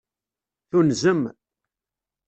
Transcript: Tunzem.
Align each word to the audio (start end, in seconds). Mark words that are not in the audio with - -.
Tunzem. 0.69 1.21